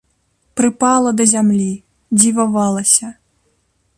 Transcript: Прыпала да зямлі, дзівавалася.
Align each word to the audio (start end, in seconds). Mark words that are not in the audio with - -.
Прыпала 0.59 1.11
да 1.19 1.23
зямлі, 1.33 1.69
дзівавалася. 2.21 3.07